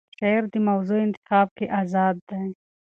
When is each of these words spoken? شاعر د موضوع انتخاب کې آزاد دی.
شاعر 0.19 0.43
د 0.53 0.55
موضوع 0.69 0.99
انتخاب 1.07 1.47
کې 1.57 1.65
آزاد 1.81 2.15
دی. 2.29 2.43